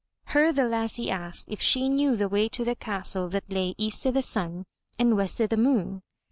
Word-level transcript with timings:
Her 0.33 0.51
the 0.51 0.63
lassie 0.67 1.11
asked 1.11 1.49
if 1.51 1.61
she 1.61 1.87
knew 1.87 2.15
the 2.15 2.27
way 2.27 2.49
to 2.49 2.65
the 2.65 2.73
Castle 2.73 3.29
that 3.29 3.47
lay 3.51 3.75
EAST 3.77 4.07
O' 4.07 4.09
THE 4.09 4.23
SUN 4.23 4.65
AND 4.97 5.15
WEST 5.15 5.39
O' 5.41 5.45
THE 5.45 5.57
MOON. 5.57 6.01